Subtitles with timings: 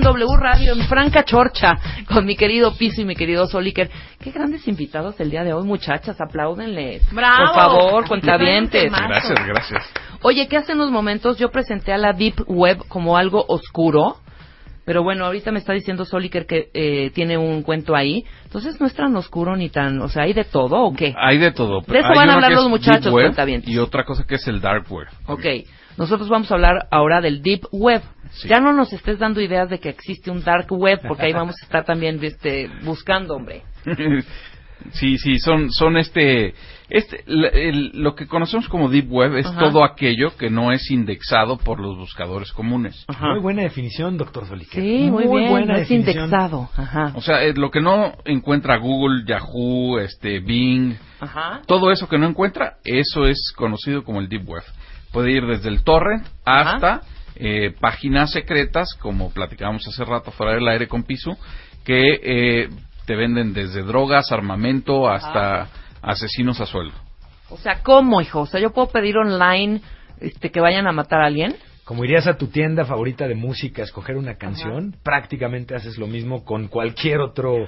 [0.00, 3.90] En W Radio, en Franca Chorcha, con mi querido Piso y mi querido Soliker.
[4.18, 7.02] Qué grandes invitados el día de hoy, muchachas, apláudenles.
[7.12, 7.44] ¡Bravo!
[7.44, 8.90] Por favor, cuentavientes.
[8.90, 9.92] Gracias, gracias.
[10.22, 14.16] Oye, que hace unos momentos yo presenté a la Deep Web como algo oscuro,
[14.86, 18.24] pero bueno, ahorita me está diciendo Soliker que eh, tiene un cuento ahí.
[18.44, 21.14] Entonces no es tan oscuro ni tan, o sea, ¿hay de todo o qué?
[21.18, 21.82] Hay de todo.
[21.82, 23.70] De eso van a hablar que los muchachos, Web cuentavientes.
[23.70, 25.08] Y otra cosa que es el Dark Web.
[25.26, 25.44] Ok,
[25.96, 28.02] nosotros vamos a hablar ahora del Deep Web.
[28.32, 28.48] Sí.
[28.48, 31.56] Ya no nos estés dando ideas de que existe un Dark Web, porque ahí vamos
[31.60, 33.62] a estar también este, buscando, hombre.
[34.92, 36.54] sí, sí, son, son este,
[36.88, 39.58] este, el- lo que conocemos como Deep Web es Ajá.
[39.58, 43.04] todo aquello que no es indexado por los buscadores comunes.
[43.08, 43.30] Ajá.
[43.32, 44.80] Muy buena definición, doctor Solique.
[44.80, 46.24] Sí, muy, bien, buena no es definición.
[46.24, 46.68] indexado.
[46.76, 47.12] Ajá.
[47.16, 51.62] O sea, eh, lo que no encuentra Google, Yahoo, este, Bing, Ajá.
[51.66, 54.62] todo eso que no encuentra, eso es conocido como el Deep Web.
[55.12, 57.00] Puede ir desde el torrent hasta
[57.36, 61.36] eh, páginas secretas, como platicábamos hace rato fuera del aire con Pisu,
[61.84, 62.68] que eh,
[63.06, 65.68] te venden desde drogas, armamento, hasta
[66.02, 66.94] asesinos a sueldo.
[67.48, 68.42] O sea, ¿cómo, hijo?
[68.42, 69.80] O sea, yo puedo pedir online
[70.20, 71.56] este, que vayan a matar a alguien.
[71.84, 76.06] Como irías a tu tienda favorita de música a escoger una canción, prácticamente haces lo
[76.06, 77.66] mismo con cualquier otro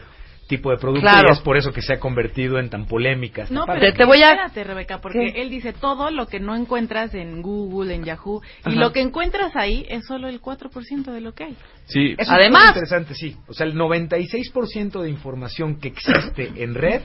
[0.56, 1.28] tipo de producto Claro.
[1.30, 3.44] y es por eso que se ha convertido en tan polémica.
[3.44, 3.80] esta No, parte.
[3.80, 5.42] pero Te- te voy a- espérate, Rebeca, porque ¿Qué?
[5.42, 8.70] él dice todo lo que no encuentras en Google, en Yahoo, Ajá.
[8.70, 11.56] y lo que encuentras ahí es solo el 4% de lo que hay.
[11.86, 13.36] Sí, Eso Además- es muy interesante, sí.
[13.48, 17.00] O sea, el 96% de información que existe en red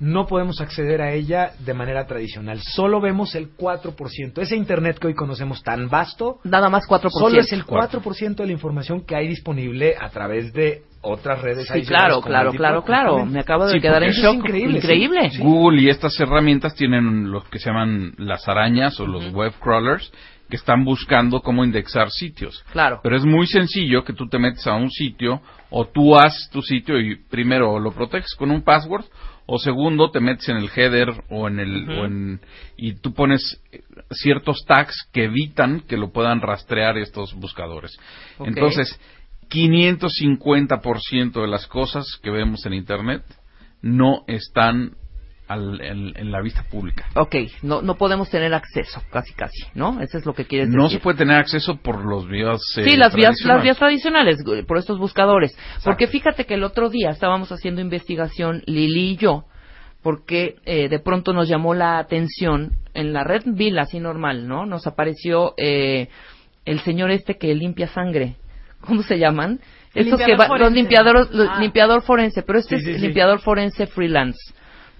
[0.00, 2.60] no podemos acceder a ella de manera tradicional.
[2.62, 4.38] Solo vemos el 4%.
[4.40, 7.08] Ese Internet que hoy conocemos tan vasto, Nada más 4%.
[7.10, 11.68] solo es el 4% de la información que hay disponible a través de otras redes
[11.68, 13.26] Sí, claro, claro, claro, claro.
[13.26, 14.34] Me acabo de Sí, quedar en eso es shock.
[14.36, 14.78] increíble.
[14.78, 15.30] Increíble.
[15.30, 15.42] Sí.
[15.42, 20.10] Google y estas herramientas tienen lo que se llaman las arañas o los web crawlers
[20.48, 22.62] que están buscando cómo indexar sitios.
[22.72, 23.00] Claro.
[23.02, 25.40] Pero es muy sencillo que tú te metes a un sitio
[25.70, 29.04] o tú haces tu sitio y primero lo proteges con un password
[29.46, 32.40] o segundo te metes en el header o en el o en
[32.76, 33.60] y tú pones
[34.10, 37.98] ciertos tags que evitan que lo puedan rastrear estos buscadores.
[38.38, 38.48] Ok.
[38.48, 38.98] Entonces,
[39.50, 43.22] 550% de las cosas que vemos en internet
[43.82, 44.96] no están
[45.54, 47.06] al- en, en la vista pública.
[47.14, 50.00] Ok, no, no podemos tener acceso, casi, casi, ¿no?
[50.02, 50.98] Eso es lo que quieres No decir.
[50.98, 53.62] se puede tener acceso por los vías eh, Sí, las vías, las tradicionales.
[53.62, 55.56] vías tradicionales, güey, por estos buscadores.
[55.82, 59.44] Porque fíjate que el otro día estábamos haciendo investigación, Lili y yo,
[60.02, 64.66] porque eh, de pronto nos llamó la atención en la red Bill, así normal, ¿no?
[64.66, 66.08] Nos apareció eh,
[66.64, 68.36] el señor este que limpia sangre.
[68.80, 69.60] ¿Cómo se llaman?
[69.94, 71.60] Estos que va- los limpiadores, los- Ah.
[71.60, 73.02] limpiador forense, pero este Sí, es sí.
[73.02, 74.38] limpiador forense freelance.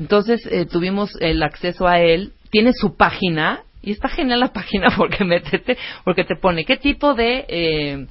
[0.00, 4.88] Entonces eh, tuvimos el acceso a él, tiene su página y está genial la página
[4.96, 8.06] porque métete, porque te pone qué tipo de, eh,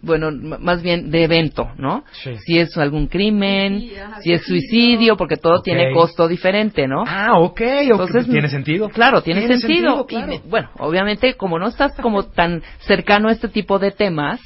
[0.00, 2.04] bueno, más bien de evento, ¿no?
[2.12, 2.30] Sí.
[2.46, 5.16] Si es algún crimen, Sí, ajá, si es suicidio.
[5.16, 7.02] porque todo tiene costo diferente, ¿no?
[7.06, 7.60] Ah, ok.
[7.60, 8.88] Entonces, tiene sentido.
[8.90, 9.96] Claro, tiene, Tiene sentido.
[9.98, 10.32] sentido, claro.
[10.34, 14.40] Y bueno, obviamente, como no estás como tan cercano a este tipo de temas,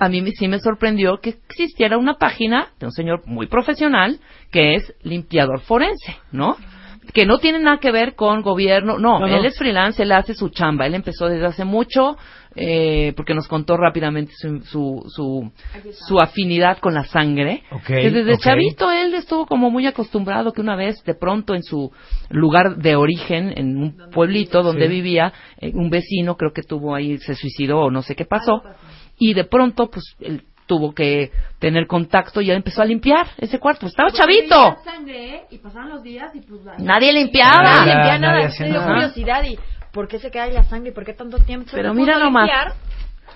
[0.00, 4.18] a mí me- sí me sorprendió que existiera una página de un señor muy profesional
[4.50, 6.56] que es limpiador forense, ¿no?
[7.14, 9.36] Que no tiene nada que ver con gobierno, no, No, no.
[9.36, 12.16] él es freelance, él hace su chamba, él empezó desde hace mucho,
[12.54, 15.50] eh, porque nos contó rápidamente su, su, su,
[16.06, 17.64] su afinidad con la sangre.
[17.72, 21.62] Ok, Que desde chavito él estuvo como muy acostumbrado que una vez de pronto en
[21.64, 21.90] su
[22.30, 24.92] lugar de origen, en un pueblito donde Sí.
[24.92, 28.62] vivía, eh, un vecino creo que tuvo ahí, se suicidó o no sé qué pasó,
[29.24, 33.58] y de pronto pues él tuvo que tener contacto y ya empezó a limpiar ese
[33.58, 33.86] cuarto.
[33.86, 34.76] Estaba chavito.
[34.84, 37.62] sangre y pasaban los días y pues la- Nadie limpiaba.
[37.62, 38.46] Nadie Nada, limpiaba nadie nada.
[38.48, 38.92] hacía Me dio nada.
[38.94, 39.58] curiosidad y
[39.92, 41.68] ¿por qué se queda ahí la sangre y por qué tanto tiempo?
[41.72, 42.44] Pero Se mira nomás.
[42.46, 42.72] limpiar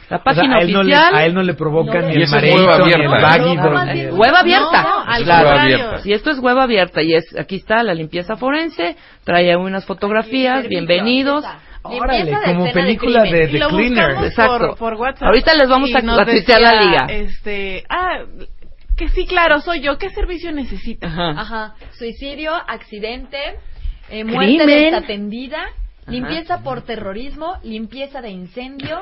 [0.09, 1.15] La O sea, página a, él no le, oficial.
[1.17, 3.37] a él no le provoca No, ni y el mareo, ni el abierta.
[3.39, 4.83] No, Web abierta.
[4.83, 5.49] No, al Claro.
[5.49, 5.75] contrario.
[5.77, 6.03] abierta.
[6.03, 10.63] Si esto es web abierta y es aquí está la limpieza forense, trae unas fotografías,
[10.63, 11.45] Servicio, bienvenidos.
[11.89, 13.41] Órale, Limpieza de como escena película crimen.
[13.41, 14.25] de, y de lo Cleaner.
[14.25, 14.59] Exacto.
[14.71, 15.23] Por, por WhatsApp.
[15.25, 17.07] Ahorita les vamos a- a la liga.
[17.09, 18.25] Este, ah,
[18.97, 19.99] que sí, claro, soy yo.
[19.99, 21.07] ¿Qué servicio necesita?
[21.07, 21.31] Ajá.
[21.41, 21.75] Ajá.
[21.99, 23.37] Suicidio, accidente,
[24.11, 24.35] eh, Crimen.
[24.35, 26.11] muerte desatendida, Ajá.
[26.11, 29.01] limpieza por terrorismo, limpieza de incendio,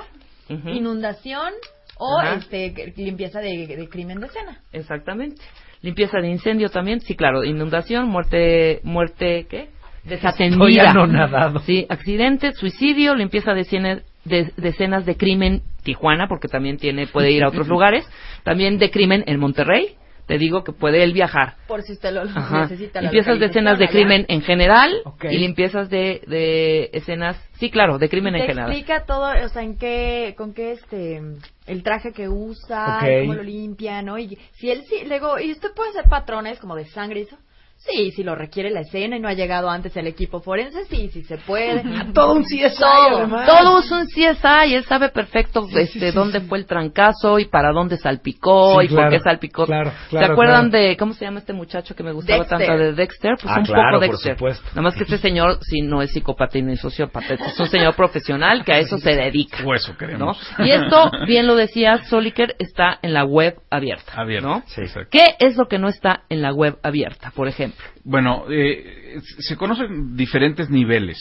[0.48, 1.52] inundación
[1.96, 2.34] o Ajá.
[2.34, 4.58] este limpieza de, de crimen de escena.
[4.72, 5.42] Exactamente.
[5.82, 7.44] Limpieza de incendio también, sí, claro.
[7.44, 9.69] Inundación, muerte, muerte, ¿qué?
[10.04, 10.90] Estoy Desatendida.
[10.90, 11.60] anonadado.
[11.60, 17.06] Sí, accidente, suicidio, limpieza de, escena- de, de escenas de crimen Tijuana, porque también tiene
[17.06, 18.06] puede ir a otros lugares.
[18.42, 19.96] También de crimen en Monterrey.
[20.26, 21.56] Te digo que puede él viajar.
[21.68, 22.62] Por si usted lo Ajá.
[22.62, 23.02] necesita.
[23.02, 25.24] Limpiezas de escenas de crimen en general Ok.
[25.30, 28.70] y limpiezas de, de escenas, sí, claro, de crimen Te en general.
[28.70, 31.20] explica todo, o sea, en qué, con qué este,
[31.66, 33.08] el traje que usa, Ok.
[33.20, 34.18] cómo lo limpia, ¿no?
[34.18, 37.22] Y si él sí, le digo, ¿y usted puede hacer patrones como de sangre y
[37.24, 37.36] eso?
[37.76, 41.11] Sí, si lo requiere la escena y no ha llegado antes el equipo forense, sí,
[41.12, 41.82] sí se puede.
[42.15, 43.47] Todo un CSI, Todo, además.
[43.47, 46.47] Todo es un CSI y él sabe perfecto Sí, este, sí, dónde sí.
[46.47, 49.67] fue el trancazo y para dónde salpicó Sí, y por claro, qué salpicó.
[49.67, 50.85] claro, ¿Se claro, acuerdan claro.
[50.87, 52.59] de, cómo se llama este muchacho que me gustaba Dexter.
[52.59, 53.32] tanto de Dexter?
[53.43, 54.32] Pues Ah, un claro, poco por Dexter.
[54.35, 54.65] supuesto.
[54.71, 57.94] Nada más que este señor sí no es psicópata y ni sociópata, es un señor
[57.94, 59.62] profesional que a eso se dedica.
[59.62, 59.99] Hueso ¿no?
[59.99, 60.55] queremos.
[60.59, 64.15] Y esto, bien lo decía Soliker, está en la web abierta.
[64.17, 64.49] Abierta.
[64.49, 64.62] ¿no?
[64.69, 64.81] Sí.
[64.81, 65.11] Exacto.
[65.11, 67.74] ¿Qué es lo que no está en la web abierta, por ejemplo?
[68.05, 71.19] Bueno, eh, se conocen diferentes niveles.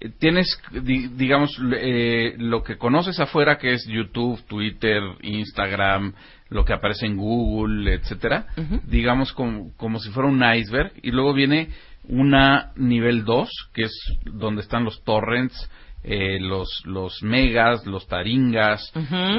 [0.00, 0.46] Eh, Tienes,
[0.82, 6.12] di- digamos, eh, lo que conoces afuera, que es YouTube, Twitter, Instagram,
[6.50, 8.46] lo que aparece en Google, etcétera,
[8.86, 11.68] digamos como, como si fuera un iceberg, y luego viene
[12.08, 13.92] una nivel 2, que es
[14.24, 15.70] donde están los torrents,
[16.04, 18.80] eh, los, los megas, los taringas,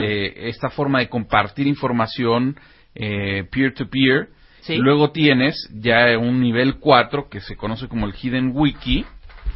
[0.04, 2.58] eh, esta forma de compartir información
[2.96, 4.28] eh, peer-to-peer.
[4.62, 4.78] Sí.
[4.78, 9.06] Luego tienes ya un nivel 4 que se conoce como el Hidden Wiki,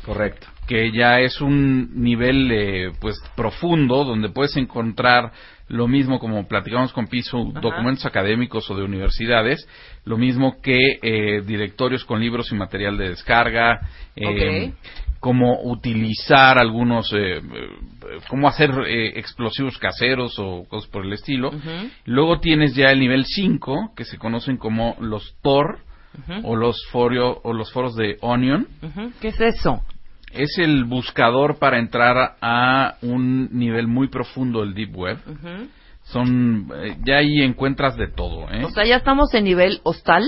[0.06, 0.48] Correcto.
[0.68, 5.32] que ya es un nivel eh, pues profundo donde puedes encontrar
[5.70, 7.60] lo mismo como platicamos con Piso, Ajá.
[7.62, 9.68] documentos académicos o de universidades,
[10.06, 13.80] lo mismo que eh, directorios con libros y material de descarga,
[14.16, 14.76] eh, Ok.
[15.24, 17.42] Cómo utilizar algunos, eh, eh,
[18.28, 21.50] cómo hacer eh, explosivos caseros o cosas por el estilo.
[22.04, 25.80] Luego tienes ya el nivel 5, que se conocen como los Tor
[26.44, 28.68] o los forio, o los foros de Onion.
[29.22, 29.82] ¿Qué es eso?
[30.34, 35.20] Es el buscador para entrar a un nivel muy profundo del deep web.
[36.04, 38.46] Son eh, ya ahí encuentras de todo.
[38.66, 40.26] O sea, ya estamos en nivel hostal.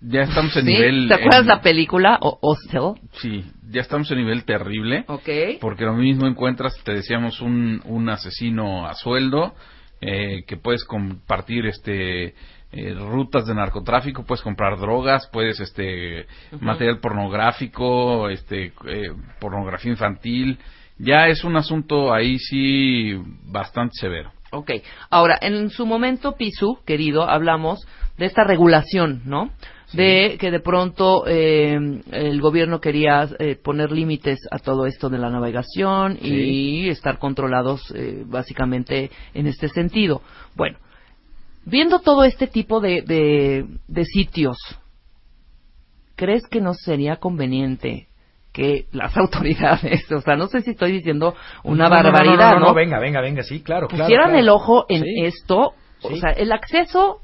[0.00, 0.72] Ya estamos en ¿sí?
[0.72, 3.00] nivel ¿Te acuerdas en- la película o Hostel?
[3.14, 5.04] Sí, ya estamos en nivel terrible.
[5.08, 5.28] Ok.
[5.60, 9.54] Porque lo mismo encuentras, te decíamos, un, un asesino a sueldo,
[10.00, 12.34] eh, que puedes compartir este
[12.72, 16.26] eh, rutas de narcotráfico, puedes comprar drogas, puedes este
[16.60, 20.58] material pornográfico, este eh, pornografía infantil.
[20.98, 23.14] Ya es un asunto ahí sí
[23.44, 24.32] bastante severo.
[24.50, 24.70] Ok.
[25.10, 27.86] Ahora, en su momento, Pisu, querido, hablamos
[28.18, 29.50] de esta regulación, ¿no?
[29.96, 31.78] De que de pronto eh,
[32.12, 37.92] el gobierno quería eh, poner límites a todo esto de la navegación y estar controlados
[37.94, 40.22] eh, básicamente en este sentido.
[40.54, 40.78] Bueno,
[41.64, 44.56] viendo todo este tipo de, de, de sitios,
[46.16, 48.06] ¿crees que no sería conveniente
[48.52, 52.52] que las autoridades, o sea, no sé si estoy diciendo una No, no, no, barbaridad,
[52.54, 52.66] no, ¿no?
[52.68, 54.04] no, venga, venga, venga, sí, claro, claro.
[54.04, 54.38] pusieran claro.
[54.40, 55.24] el ojo en Sí.
[55.24, 56.20] esto, o Sí.
[56.20, 57.20] sea, el acceso,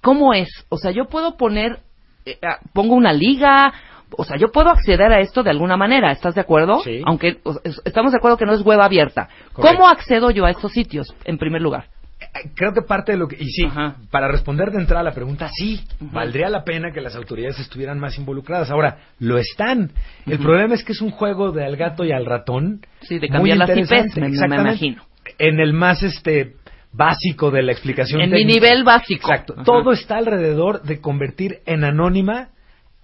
[0.00, 0.48] ¿cómo es?
[0.68, 1.78] O sea, yo puedo poner,
[2.26, 3.72] eh, ah, pongo una liga,
[4.16, 6.80] o sea, yo puedo acceder a esto de alguna manera, ¿estás de acuerdo?
[6.82, 7.02] Sí.
[7.04, 9.28] Aunque o estamos de acuerdo que no es web abierta.
[9.52, 9.76] Correcto.
[9.76, 11.86] ¿Cómo accedo yo a estos sitios, en primer lugar?
[12.20, 13.36] Eh, Creo que parte de lo que...
[13.38, 13.94] Y sí, Ajá.
[14.10, 17.98] para responder de entrada a la pregunta, sí, valdría la pena que las autoridades estuvieran
[18.00, 18.70] más involucradas.
[18.70, 19.92] Ahora, lo están.
[20.26, 22.80] El problema es que es un juego de al gato y al ratón.
[23.02, 23.70] Sí, de muy cambiar las.
[23.70, 25.02] IPs, me- me imagino.
[25.38, 26.54] En el más este
[26.92, 29.30] básico de la explicación En mi nivel básico.
[29.30, 29.54] Exacto.
[29.54, 29.64] Ajá.
[29.64, 32.50] Todo está alrededor de convertir en anónima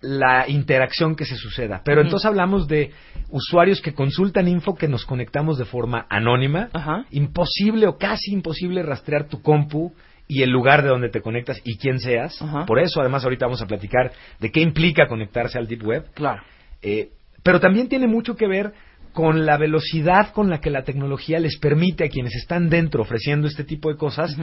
[0.00, 1.80] la interacción que se suceda.
[1.84, 2.90] Pero entonces hablamos de
[3.30, 6.68] usuarios que consultan info que nos conectamos de forma anónima.
[6.72, 7.06] Ajá.
[7.10, 9.92] Imposible o casi imposible rastrear tu compu
[10.28, 12.40] y el lugar de donde te conectas y quién seas.
[12.40, 12.66] Ajá.
[12.66, 16.04] Por eso, además, ahorita vamos a platicar de qué implica conectarse al Deep Web.
[16.14, 16.42] Claro.
[16.82, 17.10] Eh,
[17.42, 18.72] pero también tiene mucho que ver
[19.14, 23.46] con la velocidad con la que la tecnología les permite a quienes están dentro ofreciendo
[23.46, 24.36] este tipo de cosas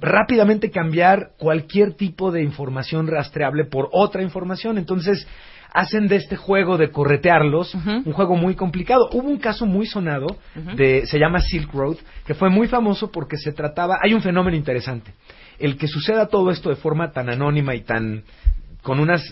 [0.00, 4.76] rápidamente cambiar cualquier tipo de información rastreable por otra información.
[4.76, 5.28] Entonces,
[5.72, 9.08] hacen de este juego de corretearlos un juego muy complicado.
[9.12, 10.26] Hubo un caso muy sonado
[10.76, 11.96] de se llama Silk Road,
[12.26, 15.12] que fue muy famoso porque se trataba, hay un fenómeno interesante.
[15.58, 18.24] El que suceda todo esto de forma tan anónima y tan
[18.82, 19.22] con unas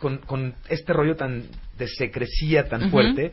[0.00, 1.44] con, con este rollo tan
[1.80, 3.32] de secrecía tan fuerte,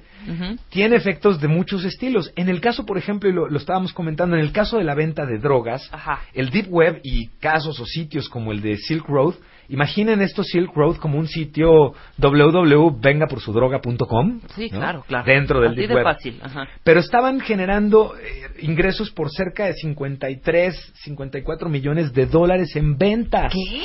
[0.70, 2.32] tiene efectos de muchos estilos.
[2.36, 4.94] En el caso, por ejemplo, y lo, lo estábamos comentando, en el caso de la
[4.96, 5.90] venta de drogas,
[6.34, 9.36] el Deep Web y casos o sitios como el de Silk Road,
[9.70, 14.40] imaginen esto Silk Road como un sitio www.vengaporsudroga.com.
[14.56, 15.26] Sí, claro, claro.
[15.26, 16.04] Dentro del Así Deep de Web.
[16.06, 16.40] fácil.
[16.42, 16.70] Ajá.
[16.84, 23.52] Pero estaban generando eh, ingresos por cerca de 53, 54 millones de dólares en ventas.
[23.54, 23.82] ¿Qué?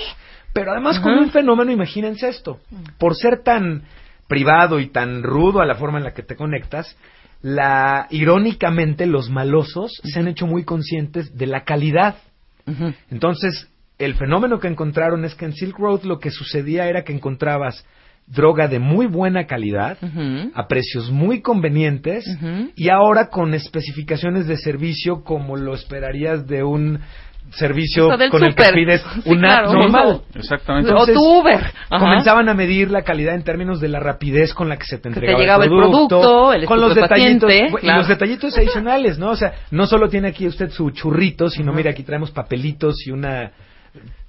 [0.53, 2.61] Pero además con un fenómeno, imagínense esto,
[2.99, 3.85] por ser tan
[4.29, 6.97] privado y tan rudo a la forma en la que te conectas,
[7.43, 12.17] la irónicamente los malosos se han hecho muy conscientes de la calidad.
[13.11, 13.69] Entonces,
[13.99, 17.85] el fenómeno que encontraron es que en Silk Road lo que sucedía era que encontrabas
[18.27, 19.99] droga de muy buena calidad,
[20.55, 22.25] a precios muy convenientes
[22.77, 27.01] y ahora con especificaciones de servicio como lo esperarías de un
[27.51, 29.73] servicio con el que pides Sí, una claro.
[29.73, 30.21] normal.
[30.35, 30.91] Exactamente.
[30.91, 31.61] Entonces, o tu Uber.
[31.91, 31.99] Ajá.
[31.99, 35.03] Comenzaban a medir la calidad en términos de la rapidez con la que se te
[35.03, 37.99] te entregaba llegaba el producto, el con los detallitos y claro.
[37.99, 39.31] los detallitos adicionales, ¿no?
[39.31, 43.11] O sea, no solo tiene aquí usted su churrito, sino mira aquí traemos papelitos y
[43.11, 43.53] una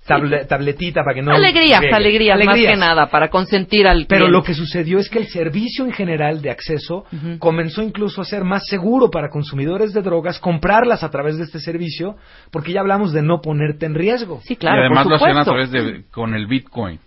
[0.06, 2.74] table- tabletita para que no alegrías, alegrías, más Alegrías.
[2.74, 4.32] que nada, para consentir al Pero cliente.
[4.32, 7.06] lo que sucedió es que el servicio en general de acceso
[7.40, 11.60] comenzó incluso a ser más seguro para consumidores de drogas comprarlas a través de este
[11.60, 12.16] servicio,
[12.52, 14.42] porque ya hablamos de no ponerte en riesgo.
[14.44, 17.00] Sí, claro, y además por lo hacían a través de con el Bitcoin.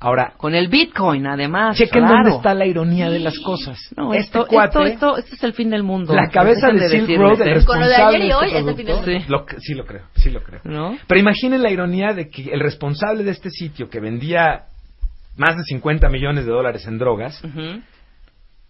[0.00, 1.76] Ahora, Con el Bitcoin, además.
[1.76, 2.16] chequen claro.
[2.24, 3.78] dónde está la ironía de las cosas.
[3.96, 6.14] No, este esto, cuate, esto, esto, esto es el fin del mundo.
[6.14, 7.64] la cabeza Dejen de Silk Road, el.
[7.64, 9.10] Con lo de ayer y este hoy es el fin del mundo.
[9.12, 9.24] Sí.
[9.28, 10.60] lo que- sí lo creo, sí lo creo.
[10.64, 10.96] ¿No?
[11.06, 14.64] Pero imaginen la ironía de que el responsable de este sitio que vendía
[15.36, 17.42] más de 50 millones de dólares en drogas,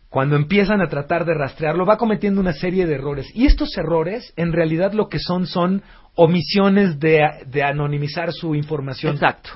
[0.08, 3.28] cuando empiezan a tratar de rastrearlo, va cometiendo una serie de errores.
[3.34, 5.82] Y estos errores, en realidad, lo que son son
[6.16, 9.14] omisiones de, de anonimizar su información.
[9.14, 9.50] Exacto.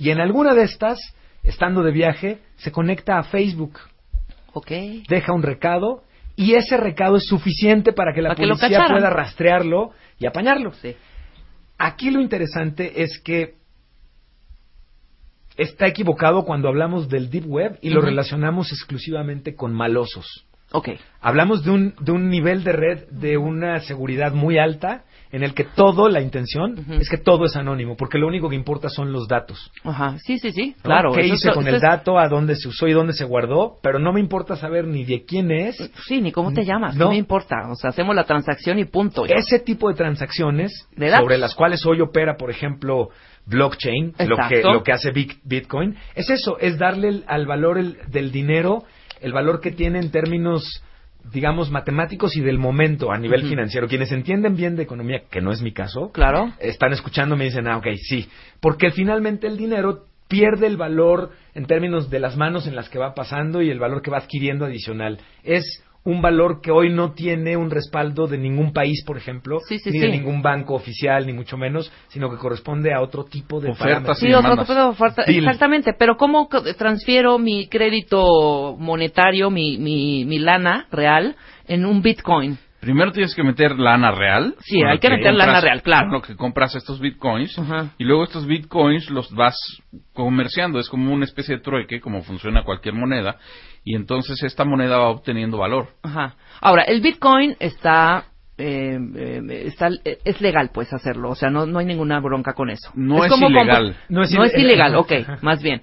[0.00, 0.98] Y en alguna de estas,
[1.42, 3.78] estando de viaje, se conecta a Facebook,
[4.54, 4.70] Ok.
[5.08, 6.02] deja un recado,
[6.36, 10.72] y ese recado es suficiente para que la Para policía pueda rastrearlo y apañarlo.
[10.72, 10.96] Sí.
[11.76, 13.56] Aquí lo interesante es que
[15.56, 20.46] está equivocado cuando hablamos del Deep Web y lo relacionamos exclusivamente con malosos.
[20.72, 20.88] Ok.
[21.20, 25.54] Hablamos de un, de un nivel de red de una seguridad muy alta en el
[25.54, 29.12] que todo, la intención, es que todo es anónimo, porque lo único que importa son
[29.12, 29.70] los datos.
[29.84, 30.16] Ajá.
[30.18, 30.74] Sí, sí, sí.
[30.78, 30.82] ¿no?
[30.82, 31.12] Claro.
[31.12, 32.18] ¿Qué hice con el es- dato?
[32.18, 33.78] ¿A dónde se usó y dónde se guardó?
[33.80, 35.76] Pero no me importa saber ni de quién es.
[36.06, 36.96] Sí, ni cómo te llamas.
[36.96, 37.04] No.
[37.04, 37.68] No me importa.
[37.70, 39.24] O sea, hacemos la transacción y punto.
[39.26, 43.10] Ese tipo de transacciones De sobre las cuales hoy opera, por ejemplo,
[43.46, 47.98] blockchain, lo que, lo que hace Bit- Bitcoin, es eso, es darle al valor el-
[48.08, 48.84] del dinero
[49.20, 50.82] el valor que tiene en términos
[51.32, 53.88] digamos matemáticos y del momento a nivel financiero.
[53.88, 56.52] Quienes entienden bien de economía, que no es mi caso, Claro.
[56.60, 58.28] están escuchándome y dicen, ah, ok, sí.
[58.60, 62.98] Porque finalmente el dinero pierde el valor en términos de las manos en las que
[62.98, 65.18] va pasando y el valor que va adquiriendo adicional.
[65.42, 69.78] Es un valor que hoy no tiene un respaldo de ningún país, por ejemplo, Sí,
[69.78, 73.60] sí, ni de ningún banco oficial, ni mucho menos, sino que corresponde a otro tipo
[73.60, 74.18] de Ofertas parámetros.
[74.18, 74.66] Sí, otro demandas.
[74.66, 75.38] tipo de oferta- Bill.
[75.38, 81.36] Exactamente, pero ¿cómo transfiero mi crédito monetario, mi, mi, mi lana real,
[81.68, 82.58] en un Bitcoin?
[82.80, 84.54] Primero tienes que meter lana real.
[84.60, 86.06] Sí, hay que meter lana real, claro.
[86.06, 87.58] con lo que compras estos bitcoins.
[87.58, 87.90] Ajá.
[87.98, 89.56] Y luego estos bitcoins los vas
[90.14, 90.78] comerciando.
[90.78, 93.36] Es como una especie de trueque, como funciona cualquier moneda.
[93.84, 95.88] Y entonces esta moneda va obteniendo valor.
[96.02, 96.34] Ajá.
[96.60, 98.24] Ahora, el Bitcoin está,
[98.58, 101.30] eh, eh, está es legal, pues, hacerlo.
[101.30, 102.90] O sea, no, no hay ninguna bronca con eso.
[102.94, 103.96] No es como ilegal.
[104.08, 105.82] No No es es, ile- ilegal, ok, más bien.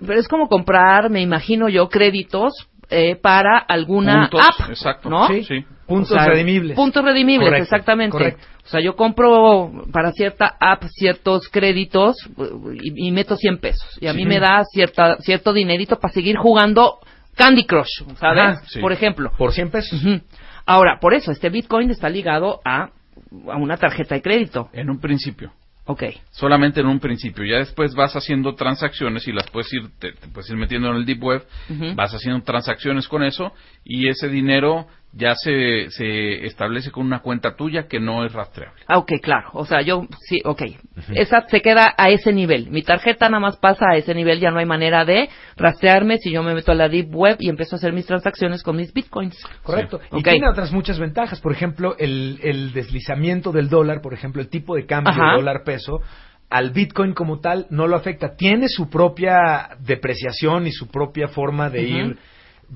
[0.00, 2.52] Pero es como comprar, me imagino yo, créditos
[2.90, 5.10] eh, para alguna Puntos, app, exacto.
[5.10, 5.26] ¿no?
[5.26, 5.64] Sí, Sí.
[5.86, 6.76] Puntos O sea, redimibles.
[6.76, 8.12] Puntos redimibles, Correcto, exactamente.
[8.12, 8.46] correcto.
[8.64, 13.98] O sea, yo compro para cierta app ciertos créditos eh, y, y meto 100 pesos.
[14.00, 14.28] Y a mí Sí.
[14.28, 16.98] me da cierta, cierto dinerito para seguir jugando
[17.36, 18.58] Candy Crush, ¿sabes?
[18.58, 18.80] Ajá, sí.
[18.80, 19.32] Por ejemplo.
[19.36, 20.00] Por 100 pesos.
[20.64, 22.84] Ahora, por eso, este Bitcoin está ligado a,
[23.48, 24.68] a una tarjeta de crédito.
[24.72, 25.52] En un principio.
[25.86, 26.04] Ok.
[26.30, 27.44] Solamente en un principio.
[27.44, 30.96] Ya después vas haciendo transacciones y las puedes ir, te, te puedes ir metiendo en
[30.96, 31.44] el deep web.
[31.96, 33.52] Vas haciendo transacciones con eso
[33.84, 38.82] y ese dinero ya se, se establece con una cuenta tuya que no es rastreable.
[38.86, 39.50] Ah, ok, claro.
[39.52, 40.62] O sea, yo, sí, ok.
[41.14, 42.70] Esa se queda a ese nivel.
[42.70, 46.30] Mi tarjeta nada más pasa a ese nivel, ya no hay manera de rastrearme si
[46.30, 48.92] yo me meto a la Deep Web y empiezo a hacer mis transacciones con mis
[48.92, 49.38] bitcoins.
[49.62, 50.00] Correcto.
[50.10, 50.16] Sí.
[50.18, 51.40] Y tiene otras muchas ventajas.
[51.40, 55.36] Por ejemplo, el, el deslizamiento del dólar, por ejemplo, el tipo de cambio Ajá.
[55.36, 56.00] dólar-peso,
[56.48, 58.36] al Bitcoin como tal no lo afecta.
[58.36, 61.96] Tiene su propia depreciación y su propia forma de Ujú.
[61.96, 62.18] ir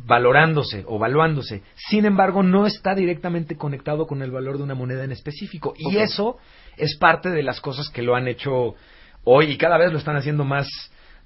[0.04, 1.62] valorándose o valuándose.
[1.74, 5.74] Sin embargo, no está directamente conectado con el valor de una moneda en específico.
[5.76, 6.36] Y eso
[6.76, 8.74] es parte de las cosas que lo han hecho
[9.24, 10.68] hoy y cada vez lo están haciendo más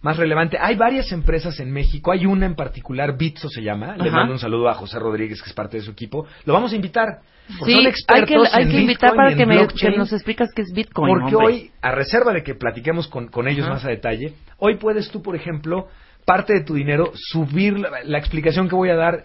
[0.02, 0.56] más relevante.
[0.58, 4.38] Hay varias empresas en México, hay una en particular, Bitso se llama, le mando un
[4.38, 6.26] saludo a José Rodríguez, que es parte de su equipo.
[6.46, 7.20] Lo vamos a invitar.
[7.58, 10.10] porque Sí, son hay expertos que, hay en que invitar para que, me, que nos
[10.12, 11.12] explicas qué es Bitcoin.
[11.12, 11.54] Porque hombre.
[11.54, 13.74] hoy, a reserva de que platiquemos con, con ellos Ajá.
[13.74, 15.88] más a detalle, hoy puedes tú, por ejemplo,
[16.30, 19.24] parte de tu dinero, subir, la, la explicación que voy a dar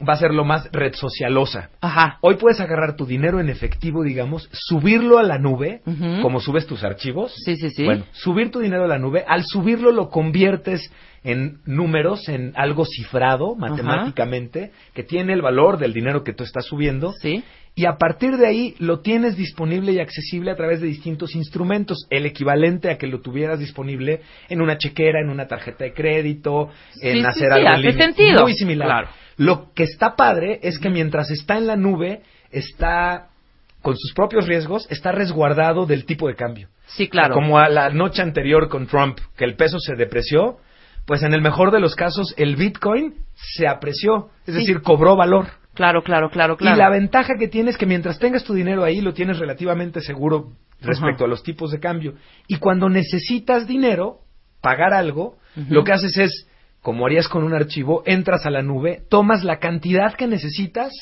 [0.00, 1.70] va a ser lo más red socialosa.
[1.80, 2.18] Ajá.
[2.22, 5.82] Hoy puedes agarrar tu dinero en efectivo, digamos, subirlo a la nube,
[6.22, 7.32] como subes tus archivos.
[7.44, 7.84] Sí, sí, sí.
[7.84, 10.90] Bueno, subir tu dinero a la nube, al subirlo lo conviertes
[11.22, 16.66] en números, en algo cifrado matemáticamente, que tiene el valor del dinero que tú estás
[16.66, 17.12] subiendo.
[17.12, 17.44] Sí.
[17.76, 22.06] Y a partir de ahí lo tienes disponible y accesible a través de distintos instrumentos,
[22.08, 26.68] el equivalente a que lo tuvieras disponible en una chequera, en una tarjeta de crédito,
[27.02, 28.06] en Sí, hacer sí, algo en hace línea.
[28.06, 28.42] sentido.
[28.42, 28.86] Muy similar.
[28.86, 29.08] Claro.
[29.38, 33.26] Lo que está padre es que mientras está en la nube, está
[33.82, 36.68] con sus propios riesgos, está resguardado del tipo de cambio.
[36.86, 37.34] Sí, claro.
[37.34, 40.58] Como a la noche anterior con Trump, que el peso se depreció,
[41.06, 44.60] pues en el mejor de los casos el Bitcoin se apreció, es Sí.
[44.60, 45.46] decir, cobró valor.
[45.74, 46.76] Claro, claro, claro, claro.
[46.76, 50.00] Y la ventaja que tienes es que mientras tengas tu dinero ahí, lo tienes relativamente
[50.00, 52.14] seguro respecto a los tipos de cambio.
[52.46, 54.18] Y cuando necesitas dinero,
[54.60, 55.36] pagar algo,
[55.68, 56.48] lo que haces es,
[56.82, 60.92] como harías con un archivo, entras a la nube, tomas la cantidad que necesitas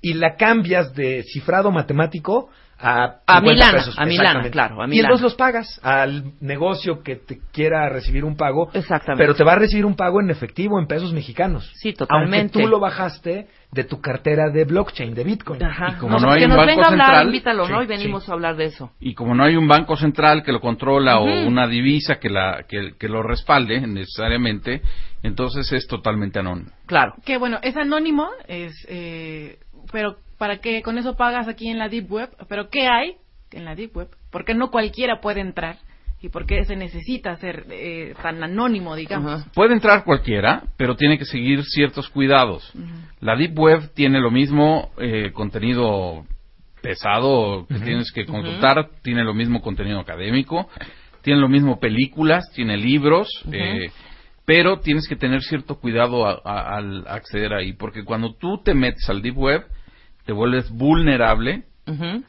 [0.00, 3.94] y la cambias de cifrado matemático a, A 50 mi lana, pesos.
[3.96, 4.56] a mi Exactamente.
[4.56, 8.70] lana, claro, a y entonces los pagas al negocio que te quiera recibir un pago,
[8.74, 9.22] Exactamente.
[9.22, 11.70] pero te va a recibir un pago en efectivo, en pesos mexicanos.
[11.76, 12.58] Sí, totalmente.
[12.58, 15.62] Aunque tú lo bajaste de tu cartera de blockchain, de Bitcoin.
[15.64, 15.94] Ajá.
[15.96, 17.82] Y como No, no hay que un nos banco venga a hablar, central, invítalo, ¿no?
[17.82, 18.92] Y venimos a hablar de eso.
[19.00, 22.66] Y como no hay un banco central que lo controla o una divisa que, la,
[22.68, 24.82] que, que lo respalde necesariamente,
[25.22, 26.70] entonces es totalmente anónimo.
[26.84, 27.14] Claro.
[27.24, 29.58] Que bueno, es anónimo, es, eh,
[29.90, 33.16] pero para que con eso pagas aquí en la Deep Web, pero ¿qué hay
[33.52, 34.08] en la Deep Web?
[34.30, 35.76] Porque no cualquiera puede entrar
[36.22, 39.44] y por qué se necesita ser eh, tan anónimo, digamos.
[39.54, 42.72] Puede entrar cualquiera, pero tiene que seguir ciertos cuidados.
[43.20, 46.24] La Deep Web tiene lo mismo eh, contenido
[46.80, 50.68] pesado que tienes que consultar, tiene lo mismo contenido académico,
[51.22, 53.90] tiene lo mismo películas, tiene libros, eh,
[54.44, 58.74] pero tienes que tener cierto cuidado a- a- al acceder ahí, porque cuando tú te
[58.74, 59.64] metes al Deep Web,
[60.24, 62.22] te vuelves vulnerable Ujú.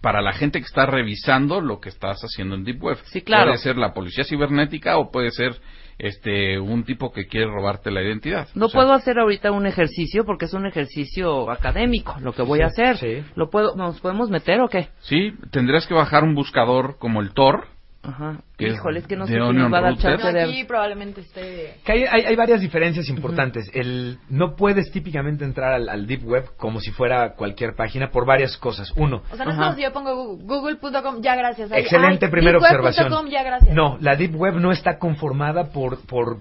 [0.00, 2.98] Para la gente que está revisando lo que estás haciendo en Deep Web.
[3.06, 3.46] Sí, claro.
[3.46, 5.54] Puede ser la policía cibernética o puede ser
[5.98, 8.48] este un tipo que quiere robarte la identidad.
[8.54, 12.42] No O sea, puedo hacer ahorita un ejercicio porque es un ejercicio académico lo que
[12.42, 12.98] voy a hacer.
[12.98, 13.22] sí.
[13.36, 14.88] ¿Lo puedo, ¿Nos podemos meter o qué?
[15.00, 17.66] Sí, tendrías que bajar un buscador como el Tor.
[18.06, 18.36] Ajá.
[18.58, 20.42] Que Híjole, es que no sé si nos va a dar chance de...
[20.42, 21.78] aquí probablemente esté...
[21.84, 23.70] Que hay, hay- hay varias diferencias importantes.
[23.72, 28.26] El, no puedes típicamente entrar al, al Deep Web como si fuera cualquier página por
[28.26, 28.92] varias cosas.
[28.96, 31.72] Uno, O sea, no es como si yo pongo google.com, ya gracias.
[31.72, 33.28] Ahí, excelente ay, primera observación.
[33.30, 33.74] ya gracias.
[33.74, 36.38] No, la Deep Web no está conformada por, por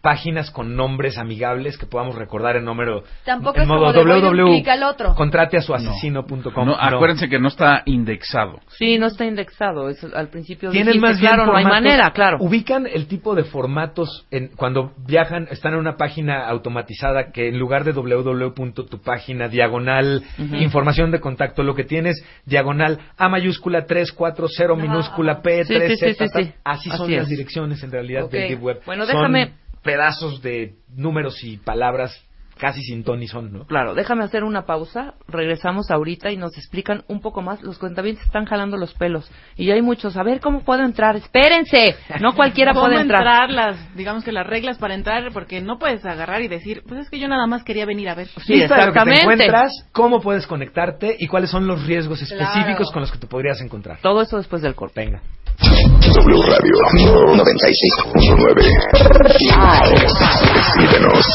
[0.00, 4.20] páginas con nombres amigables que podamos recordar en número Tampoco en es modo como de
[4.30, 5.14] www, al otro.
[5.14, 6.66] Contrate a su asesino.com.
[6.66, 8.60] No, acuérdense que no está indexado.
[8.68, 9.88] Sí, no está indexado.
[9.88, 12.38] Es, al principio Tienen dijiste, más bien claro, no hay manera, claro.
[12.40, 17.58] Ubican el tipo de formatos en, cuando viajan, están en una página automatizada que en
[17.58, 18.52] lugar de www.
[19.04, 20.22] página diagonal
[20.58, 25.42] información de contacto, lo que tienes diagonal A mayúscula 340 Ajá, minúscula.
[25.42, 26.52] P Sí, 3 sí, sí, Z, sí, sí.
[26.64, 27.28] así son las es.
[27.28, 28.80] direcciones en realidad del Deep Web.
[28.86, 29.52] Bueno, Son déjame-
[29.86, 32.12] pedazos de números y palabras
[32.58, 33.66] casi sin ton ni son, ¿no?
[33.66, 35.14] Claro, déjame hacer una pausa.
[35.28, 37.62] Regresamos ahorita y nos explican un poco más.
[37.62, 39.30] Los cuentavientes están jalando los pelos.
[39.56, 40.16] Y hay muchos.
[40.16, 41.16] A ver, ¿cómo puedo entrar?
[41.16, 41.96] Espérense.
[42.20, 43.50] No cualquiera ¿Cómo puede entrar.
[43.50, 47.10] las, digamos que las reglas para entrar, porque no puedes agarrar y decir, pues es
[47.10, 48.28] que yo nada más quería venir a ver.
[48.44, 49.22] Sí, Lista de lo que te exactamente.
[49.22, 52.46] encuentras, cómo puedes conectarte y cuáles son los riesgos específicos
[52.88, 52.92] Claro.
[52.92, 53.98] con los que te podrías encontrar.
[54.00, 55.00] Todo eso después del corte.
[55.00, 55.20] Venga.
[55.58, 56.74] W Radio
[57.34, 58.62] 96.9.
[60.74, 61.26] Síguenos.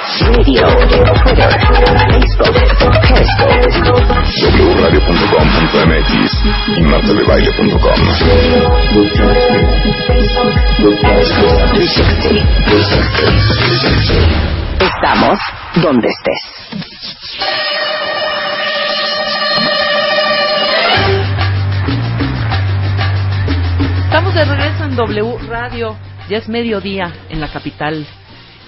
[0.00, 0.64] Radio.
[0.88, 1.50] Twitter.
[2.08, 2.56] Facebook.
[3.02, 3.60] Periscope.
[4.80, 6.10] wradio.com.mx
[6.76, 8.00] y martadebaile.com.
[14.80, 15.38] Estamos
[15.82, 16.40] donde estés.
[24.04, 25.96] Estamos de regreso en W Radio.
[26.30, 28.06] Ya es mediodía en la capital.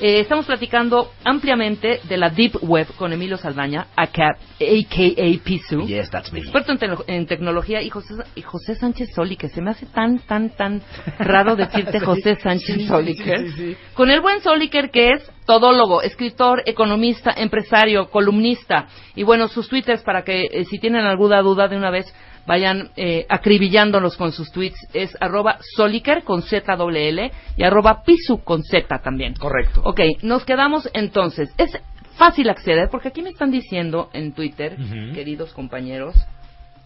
[0.00, 5.44] Eh, estamos platicando ampliamente de la Deep Web con Emilio Saldaña, acá, a.k.a.
[5.44, 5.87] Pisu.
[5.87, 6.40] Yes, that's me.
[6.40, 9.87] Experto en, tecno- en tecnología y José, y José Sánchez Soli, que se me hace
[9.87, 10.83] tan, tan, tan
[11.18, 13.38] raro decirte Sí, José Sánchez sí, Soliker.
[13.40, 13.76] sí, sí, sí.
[13.94, 18.87] Con el buen Soliker, que es todólogo, escritor, economista, empresario, columnista.
[19.14, 22.12] Y bueno, sus twitters para que eh, si tienen alguna duda de una vez
[22.46, 24.78] vayan eh, acribillándolos con sus tweets.
[24.92, 29.35] Es arroba Soliker con Z doble L y arroba Pisu con Z también.
[29.35, 29.83] Correcto.
[29.85, 31.52] Ok, nos quedamos entonces.
[31.59, 31.70] Es
[32.16, 34.76] fácil acceder porque aquí me están diciendo en Twitter,
[35.14, 36.14] queridos compañeros,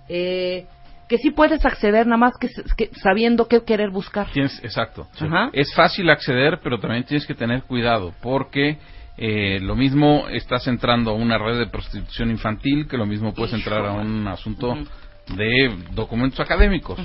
[0.08, 0.66] eh,
[1.08, 2.48] que sí puedes acceder nada más que,
[2.94, 4.28] sabiendo qué querer buscar.
[4.32, 5.06] Tienes, exacto.
[5.52, 8.78] Es fácil acceder, pero también tienes que tener cuidado, porque
[9.16, 13.54] eh, lo mismo estás entrando a una red de prostitución infantil, que lo mismo puedes
[13.54, 14.76] entrar a un asunto.
[15.34, 16.98] De documentos académicos.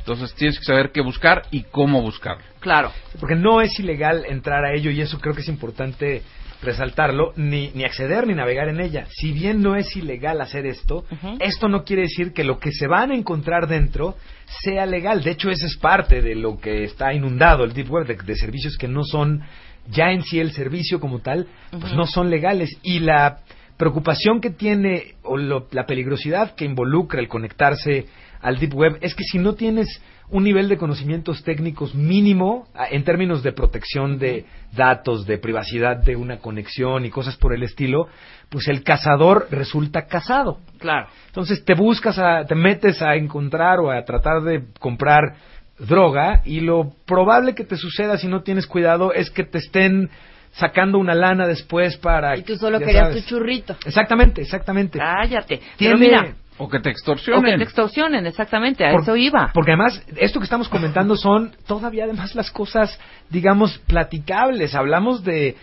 [0.00, 2.42] Entonces tienes que saber qué buscar y cómo buscarlo.
[2.60, 2.90] Claro.
[3.18, 6.22] Porque no es ilegal entrar a ello y eso creo que es importante
[6.62, 9.06] resaltarlo, ni, ni acceder ni navegar en ella.
[9.08, 11.04] Si bien no es ilegal hacer esto,
[11.38, 14.16] esto no quiere decir que lo que se van a encontrar dentro
[14.62, 15.22] sea legal.
[15.22, 18.36] De hecho, eso es parte de lo que está inundado el Deep Web, de, de
[18.36, 19.42] servicios que no son
[19.88, 22.70] ya en sí el servicio como tal, pues no son legales.
[22.82, 23.38] Y la
[23.80, 28.06] preocupación que tiene o lo- la peligrosidad que involucra el conectarse
[28.42, 29.88] al Deep Web es que si no tienes
[30.28, 34.44] un nivel de conocimientos técnicos mínimo en términos de protección de
[34.76, 38.06] datos, de privacidad de una conexión y cosas por el estilo,
[38.50, 40.58] pues el cazador resulta cazado.
[40.78, 41.08] Claro.
[41.26, 45.34] Entonces te buscas, a, te metes a encontrar o a tratar de comprar
[45.80, 50.10] droga y lo probable que te suceda si no tienes cuidado es que te estén
[50.52, 52.36] sacando una lana después para...
[52.36, 53.24] Y tú solo querías sabes.
[53.24, 53.76] tu churrito.
[53.84, 54.98] Exactamente, exactamente.
[54.98, 55.60] Cállate.
[55.76, 57.44] Tiene- Pero mira, O que te o extorsionen.
[57.52, 59.50] que te extorsionen, exactamente, a Por- eso iba.
[59.54, 62.98] Porque además, esto que estamos comentando son todavía además las cosas,
[63.30, 64.74] digamos, platicables.
[64.74, 65.56] Hablamos de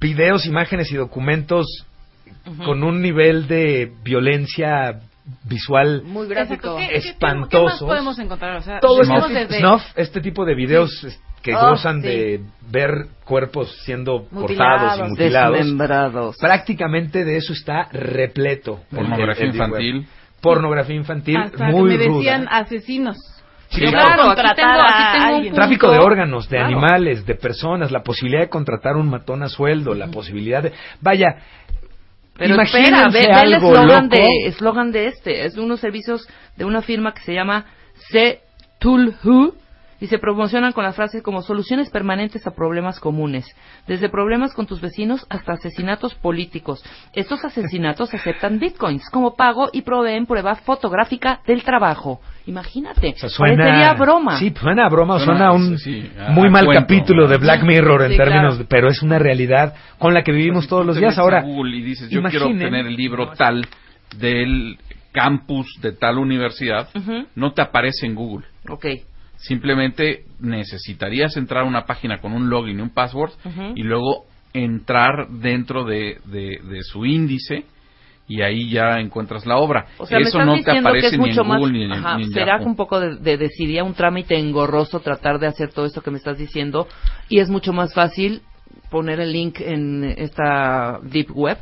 [0.00, 1.66] videos, imágenes y documentos
[2.64, 5.00] con un nivel de violencia
[5.44, 6.76] visual Muy gráfico.
[6.76, 7.78] ¿Qué, qué- qué- espantosos.
[7.78, 8.56] ¿Qué más podemos encontrar?
[8.56, 11.06] O sea, todo este desde- snuff, este tipo de videos
[11.42, 12.06] que Oh, gozan sí.
[12.08, 14.80] de ver cuerpos siendo Mutilados.
[14.80, 15.56] cortados y mutilados.
[15.58, 16.36] Desmembrados.
[16.38, 18.80] Prácticamente de eso está repleto.
[18.92, 20.06] el- Pornografía el- el deep infantil.
[20.40, 22.16] Pornografía infantil hasta muy que me ruda.
[22.18, 23.16] decían asesinos.
[23.68, 24.82] Sí, Yo claro, aquí contratar tengo-
[25.38, 25.54] aquí un.
[25.54, 26.66] Tráfico de órganos, de Claro.
[26.66, 30.72] animales, de personas, la posibilidad de contratar un matón a sueldo, la posibilidad de...
[31.00, 31.36] Vaya,
[32.36, 35.44] Pero espera, imagínense ve, ve el eslogan de, eslogan de este.
[35.46, 37.64] Es de unos servicios de una firma que se llama
[38.10, 39.54] C-Tool-Who
[40.02, 43.46] y se promocionan con las frases como soluciones permanentes a problemas comunes,
[43.86, 46.84] desde problemas con tus vecinos hasta asesinatos políticos.
[47.12, 52.20] Estos asesinatos aceptan bitcoins como pago y proveen prueba fotográfica del trabajo.
[52.46, 54.38] Imagínate, O sea, suena, parecería broma.
[54.40, 56.82] Sí, suena a broma, Suena, suena a un sí, a- muy mal cuento.
[56.82, 58.56] capítulo de Black Mirror en Sí, términos, claro.
[58.56, 61.16] de- pero es una realidad con la que vivimos todos los días.
[61.16, 63.64] Ahora, Google y dices, yo quiero obtener el libro tal
[64.18, 64.78] del
[65.12, 66.88] campus de tal universidad,
[67.36, 68.46] no te aparece en Google.
[68.68, 68.86] Ok.
[69.42, 73.32] Simplemente necesitarías entrar a una página con un login y un password
[73.74, 74.24] y luego
[74.54, 77.64] entrar dentro de, de- de su índice
[78.28, 79.86] y ahí ya encuentras la obra.
[79.98, 81.58] O sea, Eso no te que aparece es ni mucho en más.
[81.58, 82.68] Google ni en, Ajá, ni en será Yahoo.
[82.70, 86.18] un poco de, de decidir un trámite engorroso tratar de hacer todo esto que me
[86.18, 86.86] estás diciendo
[87.28, 88.42] y es mucho más fácil
[88.90, 91.58] poner el link en esta deep web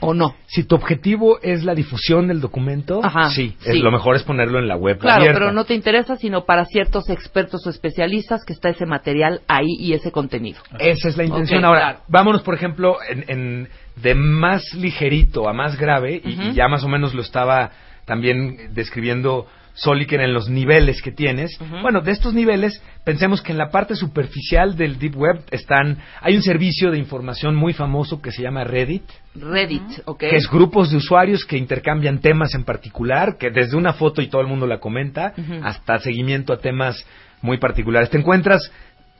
[0.00, 0.34] o no.
[0.46, 3.70] si tu objetivo es la difusión del documento, Ajá, sí, sí.
[3.70, 5.38] Es, lo mejor es ponerlo en la web Claro, abierta.
[5.38, 9.76] pero no te interesa sino para ciertos expertos o especialistas que está ese material ahí
[9.78, 10.60] y ese contenido.
[10.78, 11.64] Esa es la intención.
[11.64, 11.98] Ahora, claro.
[12.08, 16.88] vámonos, por ejemplo, en, en- de más ligerito a más grave, y, ya más o
[16.88, 17.70] menos lo estaba
[18.06, 19.46] también describiendo
[19.80, 21.58] Soliker en los niveles que tienes.
[21.80, 26.36] Bueno, de estos niveles, pensemos que en la parte superficial del Deep Web están, hay
[26.36, 30.18] un servicio de información muy famoso que se llama Reddit, Reddit, ¿ok?
[30.18, 34.28] que es grupos de usuarios que intercambian temas en particular, que desde una foto y
[34.28, 37.06] todo el mundo la comenta, hasta seguimiento a temas
[37.40, 38.10] muy particulares.
[38.10, 38.70] Te encuentras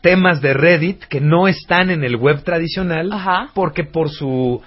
[0.03, 3.49] temas de Reddit que no están en el web tradicional Ajá.
[3.55, 4.61] porque por su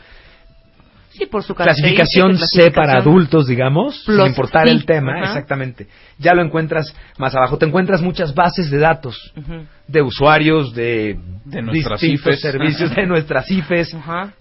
[1.13, 5.87] Sí, por su clasificación C para adultos, digamos, sin importar el tema, exactamente.
[6.17, 7.57] Ya lo encuentras más abajo.
[7.57, 9.15] Te encuentras muchas bases de datos
[9.87, 12.41] de usuarios de, De nuestras IFES.
[12.41, 14.33] servicios de nuestras IFES Ajá.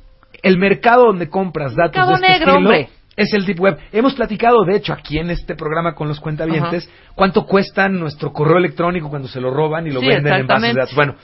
[0.43, 2.89] el mercado donde compras datos Mercado de este negro, estilo hombre.
[3.17, 3.79] es el Deep Web.
[3.93, 8.57] Hemos platicado, de hecho, aquí en este programa con los cuentavientes, cuánto cuesta nuestro correo
[8.59, 10.95] electrónico cuando se lo roban y lo Sí, venden en bases de datos.
[10.97, 11.17] Bueno,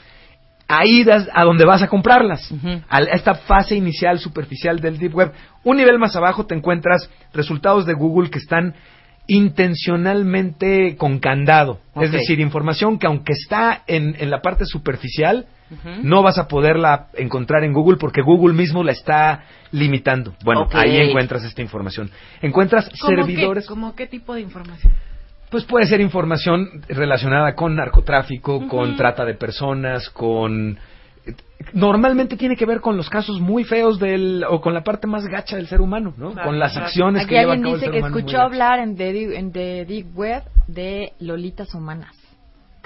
[0.68, 2.52] ahí das a donde vas a comprarlas,
[2.88, 5.32] a esta fase inicial superficial del Deep Web.
[5.64, 8.74] Un nivel más abajo te encuentras resultados de Google que están
[9.26, 11.80] intencionalmente con candado.
[11.96, 15.46] Es decir, información que aunque está en, en la parte superficial,
[16.02, 20.34] no vas a poderla encontrar en Google porque Google mismo la está limitando.
[20.44, 22.10] Bueno, ahí encuentras esta información.
[22.40, 23.64] Encuentras ¿Cómo servidores.
[23.64, 24.92] Qué, ¿Cómo qué tipo de información?
[25.50, 30.78] Pues puede ser información relacionada con narcotráfico, con trata de personas, con...
[31.72, 34.44] Normalmente tiene que ver con los casos muy feos del...
[34.48, 36.32] o con la parte más gacha del ser humano, ¿no?
[36.32, 36.86] Claro, con las claro.
[36.86, 38.52] acciones Aquí que lleva a alguien cabo el dice ser que humano muy escuchó gachas.
[38.52, 42.14] hablar en The, Deep- en The Deep Web de lolitas humanas.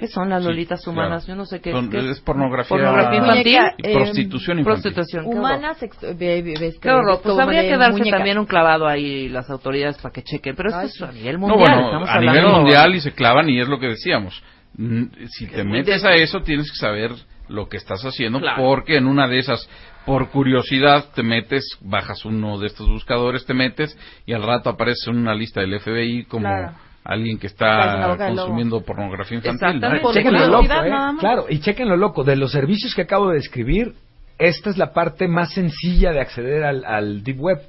[0.03, 1.25] ¿Qué son las Sí, lolitas humanas?
[1.25, 1.37] claro.
[1.37, 3.53] Yo no sé qué Son- qué es pornografía- Pornografía infantil.
[3.57, 4.83] Muñeca, Y eh, prostitución infantil.
[4.93, 5.27] Prostitución.
[5.27, 7.21] Humanas, Qué horror.
[7.23, 10.57] Pues como habría que darse también un clavado ahí las autoridades para que chequen.
[10.57, 11.59] Pero esto es a nivel No, mundial.
[11.71, 14.43] bueno, estamos a nivel mundial y se clavan y es lo que decíamos.
[14.77, 17.13] Mm, Si te metes a eso tienes que saber
[17.49, 18.63] lo que estás haciendo Claro.
[18.63, 19.69] porque en una de esas,
[20.07, 25.07] por curiosidad, te metes, bajas uno de estos buscadores, te metes y al rato apareces
[25.09, 26.73] en una lista del FBI como Claro.
[27.05, 28.17] Alguien que está lobo.
[28.19, 29.81] consumiendo pornografía infantil.
[29.81, 30.13] ¿no?
[30.13, 30.93] Chequen lo loco, ¿eh?
[31.19, 32.25] Claro, y chequen lo loco.
[32.25, 33.95] De los servicios que acabo de describir,
[34.39, 37.61] esta es la parte más sencilla de acceder al, al Deep Web.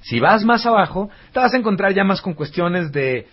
[0.00, 3.26] Si vas más abajo, te vas a encontrar ya más con cuestiones de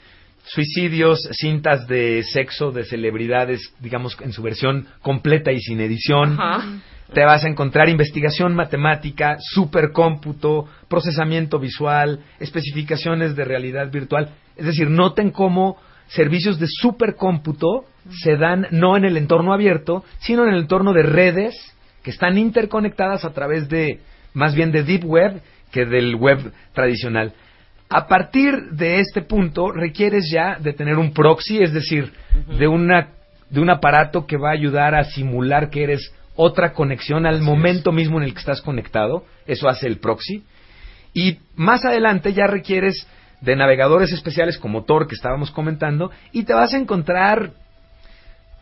[0.46, 6.38] suicidios, cintas de sexo, de celebridades, digamos, en su versión completa y sin edición.
[6.40, 6.82] Ajá.
[7.14, 14.32] Te vas a encontrar investigación matemática, supercómputo, procesamiento visual, especificaciones de realidad virtual.
[14.56, 15.78] Es decir, noten cómo
[16.08, 17.86] servicios de supercómputo
[18.24, 21.56] se dan no en el entorno abierto, sino en el entorno de redes
[22.02, 24.00] que están interconectadas a través de,
[24.34, 27.34] más bien de Deep Web que del web tradicional.
[27.96, 32.12] A partir de este punto requieres ya de tener un proxy, es decir,
[32.58, 33.10] de una
[33.52, 37.92] de un aparato que va a ayudar a simular que eres otra conexión al momento
[37.92, 39.26] mismo en el que estás conectado.
[39.46, 40.44] Eso hace el proxy.
[41.14, 43.08] Y más adelante ya requieres
[43.42, 47.52] de navegadores especiales como Tor que estábamos comentando y te vas a encontrar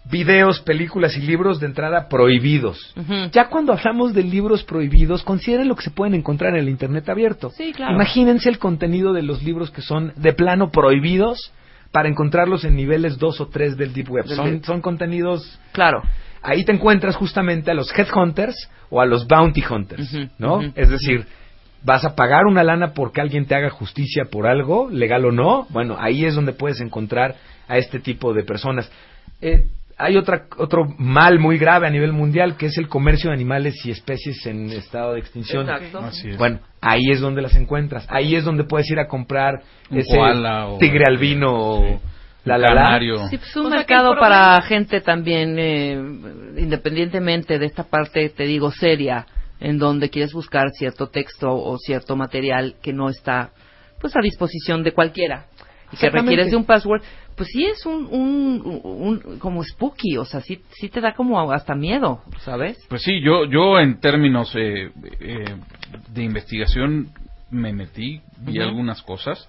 [0.10, 2.94] videos, películas y libros de entrada prohibidos.
[3.32, 7.08] Ya cuando hablamos de libros prohibidos, consideren lo que se pueden encontrar en el Internet
[7.10, 7.52] abierto.
[7.52, 7.96] Sí, claro.
[7.96, 11.52] Imagínense el contenido de los libros que son de plano prohibidos
[11.92, 14.26] para encontrarlos en niveles 2 o 3 del Deep Web.
[14.26, 14.66] Del Son, Deep.
[14.66, 15.60] son contenidos...
[15.74, 16.02] Claro.
[16.42, 18.56] Ahí te encuentras justamente a los Headhunters
[18.90, 20.62] o a los Bounty Hunters, ¿no?
[20.76, 21.28] Es decir,
[21.84, 25.68] vas a pagar una lana porque alguien te haga justicia por algo, legal o no.
[25.70, 27.36] Bueno, ahí es donde puedes encontrar
[27.68, 28.92] a este tipo de personas.
[29.40, 29.66] Eh,
[30.02, 33.76] hay otra, otro mal muy grave a nivel mundial que es el comercio de animales
[33.86, 35.70] y especies en estado de extinción.
[35.70, 36.02] Exacto.
[36.38, 38.06] Bueno, ahí es donde las encuentras.
[38.10, 41.96] Ahí es donde puedes ir a comprar Un ese o- tigre albino o Sí.
[42.46, 42.84] la la la.
[42.86, 43.28] Canario.
[43.30, 45.94] Sí, pues un O sea, que mercado para gente también, eh,
[46.58, 49.26] independientemente de esta parte, te digo, seria,
[49.60, 53.52] en donde quieres buscar cierto texto o cierto material que no está
[54.00, 55.46] pues a disposición de cualquiera
[55.92, 57.04] y que requieres de un password,
[57.36, 61.52] pues sí es un, un, un- como spooky, o sea, sí, sí te da como
[61.52, 62.78] hasta miedo, ¿sabes?
[62.90, 65.56] Pues sí, yo, yo en términos eh, eh,
[66.10, 67.10] de investigación
[67.50, 69.48] me metí, vi algunas cosas,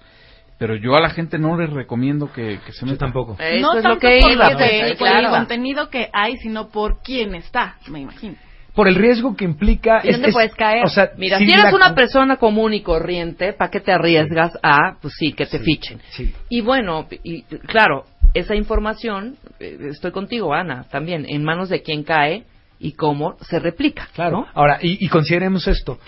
[0.57, 3.05] pero yo a la gente no les recomiendo que, que se Yo meta.
[3.05, 3.35] tampoco.
[3.39, 7.01] Eso no es tanto lo que por, iba, pues, el contenido que hay, sino por
[7.01, 8.35] quién está, me imagino.
[8.75, 10.01] Por el riesgo que implica...
[10.03, 10.83] ¿Y dónde puedes caer?
[10.85, 14.57] O sea, Mira, si eres la- una persona común y corriente, ¿para qué te arriesgas
[14.63, 16.01] a, pues sí, que te Sí, fichen?
[16.09, 16.33] sí.
[16.49, 22.03] Y bueno, y claro, esa información, eh, estoy contigo, Ana, también, en manos de quien
[22.03, 22.45] cae
[22.79, 24.07] y cómo se replica.
[24.15, 24.37] Claro.
[24.41, 24.47] ¿no?
[24.55, 25.99] Ahora, y, y consideremos esto.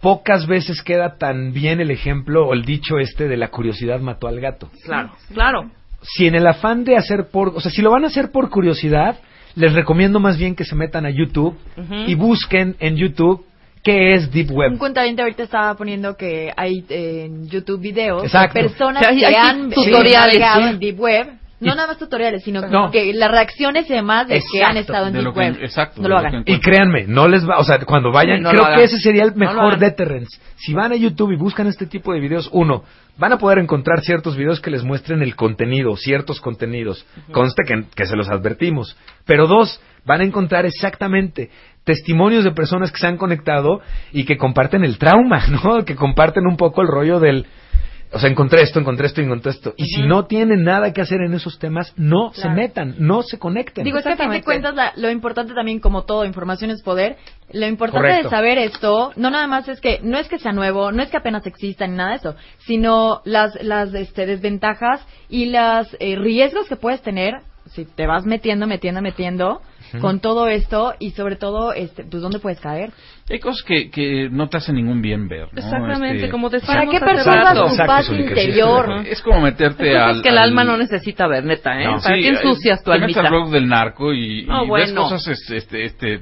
[0.00, 4.26] Pocas veces queda tan bien el ejemplo o el dicho este de la curiosidad mató
[4.28, 4.70] al gato.
[4.84, 5.70] Claro, claro.
[6.02, 7.48] Si en el afán de hacer por...
[7.48, 9.16] O sea, si lo van a hacer por curiosidad,
[9.56, 11.94] les recomiendo más bien que se metan a YouTube Ujú.
[12.06, 13.44] y busquen en YouTube
[13.82, 14.78] qué es Deep Un Web.
[14.78, 18.58] cuentaviente ahorita estaba poniendo que hay eh, en YouTube videos Exacto.
[18.58, 20.68] de personas Que hay- que hay han tutoriales, navegado sí.
[20.68, 21.26] en Deep Web.
[21.58, 22.90] No Y- nada más tutoriales, sino No.
[22.90, 25.58] que las reacciones y demás de que han estado en de lo que- Web.
[25.62, 26.42] exacto, no lo hagan.
[26.44, 29.34] Y créanme, no les va, o sea, cuando vayan, no creo que ese sería el
[29.34, 30.38] mejor deterrence.
[30.56, 32.84] Si van a YouTube y buscan este tipo de videos, uno,
[33.16, 37.06] van a poder encontrar ciertos videos que les muestren el contenido, ciertos contenidos.
[37.32, 38.94] Conste que, que se los advertimos.
[39.24, 41.48] Pero dos, van a encontrar exactamente
[41.84, 43.80] testimonios de personas que se han conectado
[44.12, 45.84] y que comparten el trauma, ¿no?
[45.86, 47.46] Que comparten un poco el rollo del...
[48.16, 49.74] O sea, encontré esto, encontré esto, encontré esto.
[49.76, 53.38] Y si no tienen nada que hacer en esos temas, no se metan, no se
[53.38, 53.84] conecten.
[53.84, 54.44] Digo, es que a fin de Exactamente.
[54.72, 57.16] cuentas la- lo importante también, como todo, información es poder.
[57.52, 58.30] Lo importante Correcto.
[58.30, 61.10] de saber esto, no nada más es que, no es que sea nuevo, no es
[61.10, 62.34] que apenas exista ni nada de eso,
[62.66, 67.34] sino las, las este, desventajas y los riesgos que puedes tener
[67.70, 69.60] si te vas metiendo, metiendo, metiendo
[70.00, 72.90] con todo esto y sobre todo, este, pues ¿dónde puedes caer?
[73.30, 75.48] Hay cosas que, que no te hacen ningún bien ver.
[75.52, 75.58] ¿no?
[75.58, 77.66] Exactamente, Este, como ¿Para decíamos qué rato.
[77.68, 79.04] tu paz interior?
[79.06, 80.22] Es como meterte al...
[80.22, 81.84] que el al- alma no necesita ver, neta, ¿eh?
[81.84, 84.60] No, ¿Para sí, qué ensucias tu te metes al blog del narco y, y No,
[84.62, 85.02] ves bueno.
[85.02, 86.18] cosas este, este, este,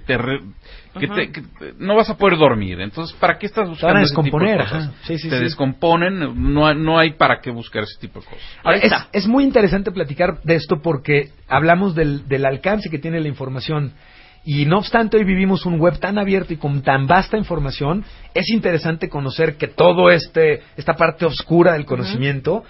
[1.01, 1.43] que, te- que
[1.79, 2.81] no vas a poder dormir.
[2.81, 4.91] Entonces, ¿para qué estás buscando ese tipo de descomponer, cosas?
[5.05, 5.45] Sí, sí, te sí.
[5.45, 8.43] descomponen, no, hay- no hay para qué buscar ese tipo de cosas.
[8.63, 13.21] Ahora, es, es muy interesante platicar de esto porque hablamos del, del alcance que tiene
[13.21, 13.93] la información
[14.47, 18.05] y no obstante hoy vivimos un web tan abierto y con tan vasta información,
[18.35, 22.63] es interesante conocer que todo este esta parte oscura del conocimiento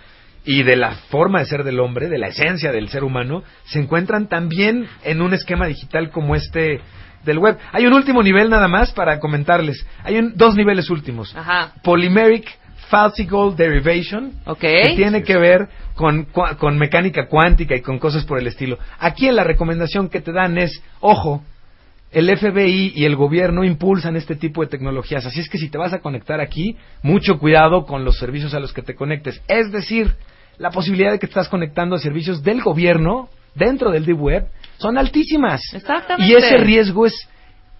[0.46, 3.80] y de la forma de ser del hombre, de la esencia del ser humano, se
[3.80, 6.80] encuentran también en un esquema digital como este
[7.24, 7.58] del web.
[7.72, 9.86] Hay un último nivel nada más para comentarles.
[10.02, 11.34] Hay un- dos niveles últimos.
[11.36, 11.72] Ajá.
[11.82, 12.48] Polymeric
[12.88, 16.26] Falsical Derivation, que tiene que ver con,
[16.58, 18.78] con mecánica cuántica y con cosas por el estilo.
[18.98, 21.42] Aquí en la recomendación que te dan es, ojo,
[22.12, 25.78] el FBI y el gobierno impulsan este tipo de tecnologías, así es que si te
[25.78, 29.42] vas a conectar aquí, mucho cuidado con los servicios a los que te conectes.
[29.48, 30.14] Es decir,
[30.58, 34.46] la posibilidad de que te estás conectando a servicios del gobierno dentro del deep web
[34.78, 35.60] son altísimas.
[35.74, 36.30] Exactamente.
[36.32, 37.14] Y ese riesgo es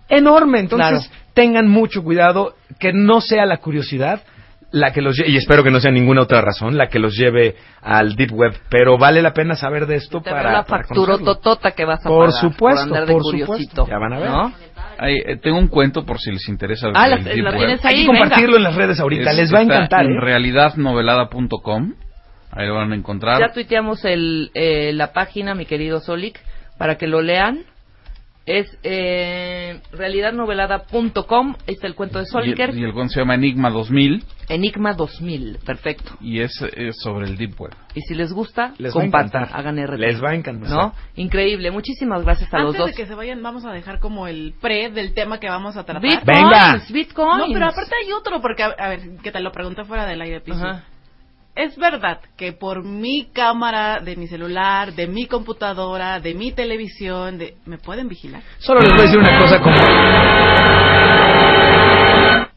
[0.08, 0.60] enorme.
[0.60, 1.24] Entonces, Claro.
[1.34, 4.22] tengan mucho cuidado que no sea la curiosidad
[4.70, 7.54] la que los y espero que no sea ninguna otra razón la que los lleve
[7.80, 11.84] al deep web, pero vale la pena saber de esto para, la factura totota que
[11.84, 13.86] vas a Por pagar supuesto, por por supuesto.
[13.88, 14.30] Ya van a ver.
[14.30, 14.52] ¿no?
[14.98, 16.88] Hay- eh, tengo un cuento por si les interesa.
[16.92, 17.56] Ah, la- el la deep web.
[17.58, 18.56] tienes Hay ahí, que compartirlo venga.
[18.56, 20.06] en las redes ahorita, Es- les va a encantar.
[20.06, 20.20] En ¿eh?
[20.20, 21.92] realidadnovelada.com.
[22.50, 23.40] Ahí lo van a encontrar.
[23.40, 26.38] Ya tuiteamos el, eh, la página, mi querido Solik,
[26.84, 27.60] para que lo lean.
[28.44, 31.54] Es eh, realidadnovelada.com.
[31.66, 32.70] Ahí está el cuento de y, Soliker.
[32.70, 35.60] el, y el cuento se llama Enigma 2000 Enigma 2000.
[35.64, 36.12] Perfecto.
[36.20, 37.72] y es, es sobre el Deep Web.
[37.94, 39.58] Y si les gusta, Les va a compartan, encantar.
[39.60, 39.98] hagan RT.
[39.98, 40.68] Les va a encantar.
[40.68, 40.92] ¿No?
[41.16, 41.70] Increíble.
[41.70, 42.90] Muchísimas gracias a los Antes dos.
[42.90, 45.84] de que se vayan, vamos a dejar como el pre del tema que vamos a
[45.84, 46.02] tratar.
[46.02, 46.82] Bitcoins, Venga.
[46.90, 47.48] Bitcoins.
[47.48, 50.20] No, pero aparte hay otro, porque, a, a ver, que te lo pregunté fuera del
[50.20, 50.58] aire, Piso.
[50.62, 50.84] Ajá.
[51.56, 57.38] Es verdad que por mi cámara de mi celular, de mi computadora, de mi televisión,
[57.38, 58.42] de, ¿me pueden vigilar?
[58.58, 59.76] Solo les voy a decir una cosa como...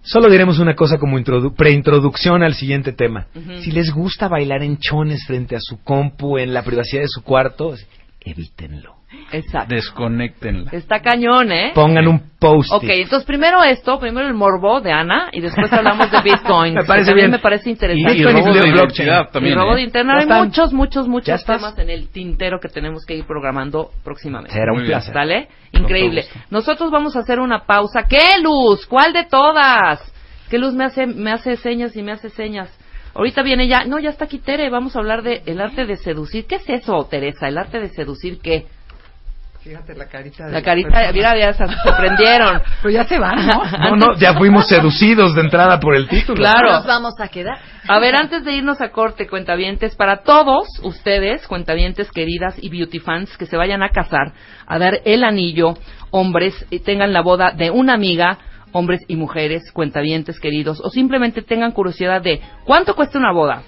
[0.02, 3.28] Solo diremos una cosa como introdu- preintroducción al siguiente tema.
[3.62, 7.22] Si les gusta bailar en chones frente a su compu en la privacidad de su
[7.24, 7.76] cuarto,
[8.22, 8.96] evítenlo.
[9.32, 9.74] Exacto.
[9.74, 10.72] Desconéctenla.
[10.72, 11.72] Está cañón, ¿eh?
[11.74, 12.72] Pongan un post.
[12.74, 16.74] Ok, entonces primero esto, primero el morbo de Ana y después hablamos de Bitcoin.
[16.76, 17.32] Me parece bien.
[17.32, 18.14] me parece Y interesante.
[18.14, 19.10] Y Bitcoin robo y de blockchain.
[19.32, 19.54] también.
[19.54, 19.86] y robo de ¿eh?
[19.86, 20.16] internet.
[20.18, 20.46] Hay están.
[20.46, 24.54] muchos, muchos, Ya muchos temas en el tintero que tenemos que ir programando próximamente.
[24.54, 24.92] Será Muy un bien.
[24.92, 25.14] placer.
[25.14, 25.48] ¿Sale?
[25.72, 26.26] Increíble.
[26.50, 28.04] Nosotros vamos a hacer una pausa.
[28.10, 28.86] ¿Qué luz?
[28.88, 30.02] ¿Cuál de todas?
[30.50, 32.70] ¿Qué luz me hace, me hace señas y me hace señas?
[33.14, 35.96] Ahorita viene ya, no, ya está aquí Tere, vamos a hablar de el arte de
[35.96, 36.46] seducir.
[36.46, 37.48] ¿Qué es eso, Teresa?
[37.48, 38.68] ¿El arte de seducir qué?
[39.68, 40.46] Fíjate la carita.
[40.46, 42.62] de La carita, mira, ya se sorprendieron.
[42.82, 43.64] Pero ya se van, ¿no?
[43.90, 46.38] No, no, ya fuimos seducidos de entrada por el título.
[46.38, 46.72] Claro.
[46.72, 47.58] Nos vamos a quedar.
[47.86, 53.00] A ver, antes de irnos a corte, cuentavientes, para todos ustedes, cuentavientes queridas y beauty
[53.00, 54.32] fans que se vayan a casar,
[54.66, 55.74] a dar el anillo,
[56.12, 58.38] hombres, y tengan la boda de una amiga,
[58.72, 63.64] hombres y mujeres, cuentavientes queridos, o simplemente tengan curiosidad de cuánto cuesta una boda,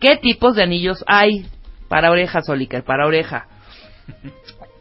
[0.00, 1.46] qué tipos de anillos hay
[1.88, 3.46] para oreja, Soliker, para oreja.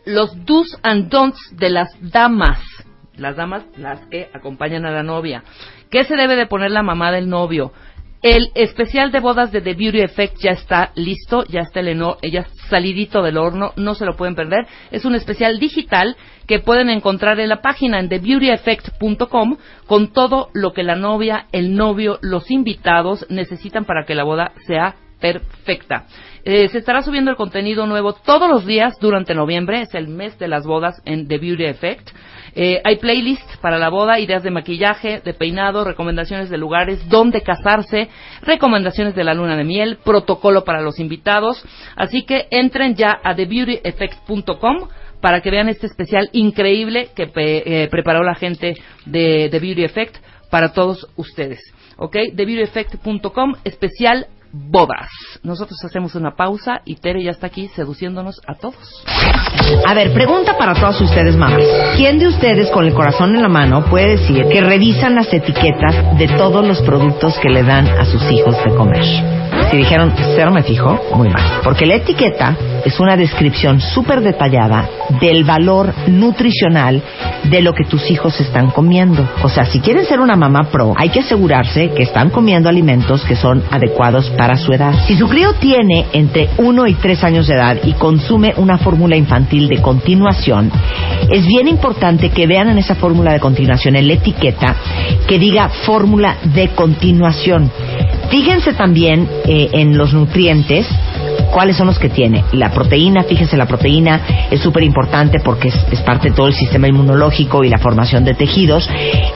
[0.05, 2.59] Los do's and don'ts de las damas,
[3.15, 5.43] las damas las que acompañan a la novia.
[5.89, 7.71] ¿Qué se debe de poner la mamá del novio?
[8.21, 12.17] El especial de bodas de The Beauty Effect ya está listo, ya está el eno-
[12.21, 14.65] ya salidito del horno, no se lo pueden perder.
[14.91, 16.15] Es un especial digital
[16.47, 21.75] que pueden encontrar en la página en thebeautyeffect.com con todo lo que la novia, el
[21.75, 26.05] novio, los invitados necesitan para que la boda sea perfecta.
[26.45, 30.37] Eh, se estará subiendo el contenido nuevo todos los días durante noviembre, es el mes
[30.39, 32.09] de las bodas en The Beauty Effect.
[32.55, 37.41] Eh, hay playlists para la boda, ideas de maquillaje, de peinado, recomendaciones de lugares, dónde
[37.41, 38.09] casarse,
[38.41, 41.63] recomendaciones de la luna de miel, protocolo para los invitados.
[41.95, 44.89] Así que entren ya a thebeautyeffect.com
[45.21, 48.75] para que vean este especial increíble que eh, preparó la gente
[49.05, 50.17] de The Beauty Effect
[50.51, 51.59] para todos ustedes.
[51.97, 52.17] ¿Ok?
[52.35, 55.09] TheBeautyEffect.com, especial bodas.
[55.41, 59.03] Nosotros hacemos una pausa y Tere ya está aquí seduciéndonos a todos.
[59.85, 61.63] A ver, pregunta para todos ustedes, mamás.
[61.97, 66.17] ¿Quién de ustedes con el corazón en la mano puede decir que revisan las etiquetas
[66.17, 69.03] de todos los productos que le dan a sus hijos de comer?
[69.73, 71.41] Si dijeron, cero me fijo, muy mal.
[71.63, 72.55] Porque la etiqueta
[72.85, 74.87] es una descripción súper detallada
[75.19, 77.01] del valor nutricional
[77.45, 79.27] de lo que tus hijos están comiendo.
[79.41, 83.23] O sea, si quieren ser una mamá pro, hay que asegurarse que están comiendo alimentos
[83.23, 84.93] que son adecuados para su edad.
[85.07, 89.15] Si su crío tiene entre 1 y 3 años de edad y consume una fórmula
[89.15, 90.71] infantil de continuación,
[91.31, 94.75] es bien importante que vean en esa fórmula de continuación en la etiqueta
[95.27, 97.71] que diga fórmula de continuación.
[98.29, 100.87] Fíjense también eh, en los nutrientes
[101.51, 102.43] cuáles son los que tiene.
[102.51, 106.53] La proteína, fíjense, la proteína es súper importante porque es, es, parte de todo el
[106.53, 108.89] sistema inmunológico y la formación de tejidos.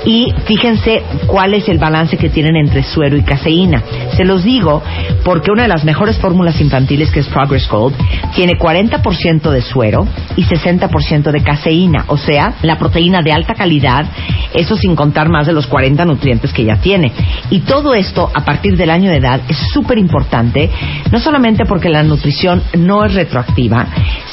[0.04, 3.84] Y fíjense cuál es el balance que tienen entre suero y caseína.
[4.16, 4.82] Se los digo
[5.28, 7.98] porque una de las mejores fórmulas infantiles, que es Progress Gold,
[8.34, 10.08] tiene 40% de suero
[10.38, 12.06] y 60% de caseína.
[12.08, 14.06] O sea, la proteína de alta calidad,
[14.54, 17.12] eso sin contar más de los 40 nutrientes que ya tiene.
[17.50, 20.70] Y todo esto, a partir del año de edad, es súper importante,
[21.12, 23.86] no solamente porque la nutrición no es retroactiva,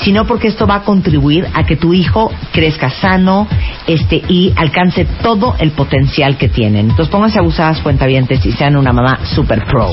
[0.02, 3.48] sino porque esto va a contribuir a que tu hijo crezca sano
[3.88, 6.90] este, y alcance todo el potencial que tienen.
[6.90, 9.92] Entonces pónganse abusadas cuentavientes y sean una mamá super pro.